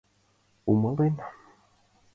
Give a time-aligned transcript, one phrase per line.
[0.71, 1.15] Умылен?